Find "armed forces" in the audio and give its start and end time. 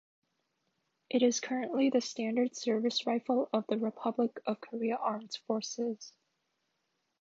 4.95-6.11